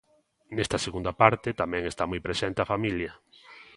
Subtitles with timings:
[0.55, 3.11] Nesta segunda parte tamén está moi presente a familia.